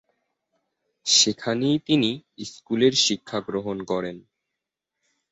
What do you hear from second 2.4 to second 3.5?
স্কুলের শিক্ষা